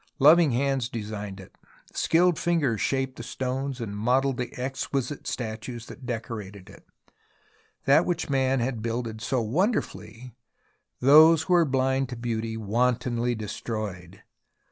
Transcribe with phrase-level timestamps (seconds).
[0.17, 1.55] Loving hands designed it,
[1.93, 6.87] skilled fingers shaped the stones, modelled the exquisite statues that decorated it.
[7.85, 10.33] That which man had builded so wonderfully,
[11.01, 14.23] those who were blind to beauty wantonly destroyed.